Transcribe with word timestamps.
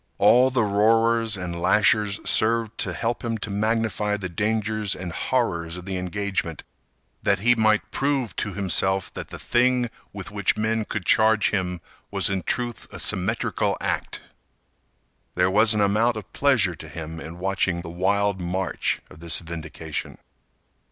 All 0.17 0.49
the 0.49 0.63
roarers 0.63 1.37
and 1.37 1.61
lashers 1.61 2.19
served 2.27 2.75
to 2.79 2.91
help 2.93 3.23
him 3.23 3.37
to 3.37 3.51
magnify 3.51 4.17
the 4.17 4.29
dangers 4.29 4.95
and 4.95 5.11
horrors 5.11 5.77
of 5.77 5.85
the 5.85 5.97
engagement 5.97 6.63
that 7.21 7.37
he 7.37 7.53
might 7.53 7.81
try 7.81 7.85
to 7.91 7.97
prove 7.99 8.35
to 8.37 8.53
himself 8.55 9.13
that 9.13 9.27
the 9.27 9.37
thing 9.37 9.91
with 10.11 10.31
which 10.31 10.57
men 10.57 10.85
could 10.85 11.05
charge 11.05 11.51
him 11.51 11.81
was 12.09 12.31
in 12.31 12.41
truth 12.41 12.91
a 12.91 12.99
symmetrical 12.99 13.77
act. 13.79 14.21
There 15.35 15.51
was 15.51 15.75
an 15.75 15.81
amount 15.81 16.17
of 16.17 16.33
pleasure 16.33 16.73
to 16.73 16.89
him 16.89 17.19
in 17.19 17.37
watching 17.37 17.81
the 17.81 17.89
wild 17.91 18.41
march 18.41 19.01
of 19.11 19.19
this 19.19 19.37
vindication. 19.37 20.17